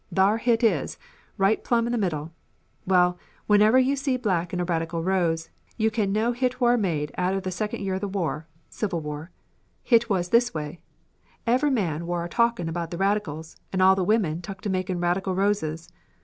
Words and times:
Thar 0.11 0.39
hit 0.39 0.63
is, 0.63 0.97
right 1.37 1.63
plumb 1.63 1.85
in 1.85 1.91
the 1.91 1.97
middle. 1.99 2.31
Well, 2.87 3.19
whenever 3.45 3.77
you 3.77 3.95
see 3.95 4.17
black 4.17 4.51
in 4.51 4.59
a 4.59 4.65
Radical 4.65 5.03
Rose 5.03 5.51
you 5.77 5.91
can 5.91 6.11
know 6.11 6.31
hit 6.31 6.59
war 6.59 6.75
made 6.75 7.11
atter 7.19 7.39
the 7.39 7.51
second 7.51 7.83
year 7.83 7.93
of 7.93 8.01
the 8.01 8.07
war 8.07 8.47
(Civil 8.67 9.01
War). 9.01 9.29
Hit 9.83 10.09
was 10.09 10.29
this 10.29 10.55
way, 10.55 10.79
ever' 11.45 11.69
man 11.69 12.07
war 12.07 12.25
a 12.25 12.29
talkin' 12.29 12.67
about 12.67 12.89
the 12.89 12.97
Radicals 12.97 13.57
and 13.71 13.79
all 13.79 13.93
the 13.93 14.03
women 14.03 14.41
tuk 14.41 14.61
to 14.61 14.71
makin' 14.71 14.99
Radical 14.99 15.35
Roses. 15.35 15.93